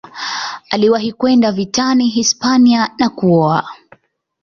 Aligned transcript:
Aliwahi 0.69 1.11
kwenda 1.13 1.51
vitani 1.51 2.07
Hispania 2.09 2.89
na 2.99 3.09
kuoa. 3.09 3.67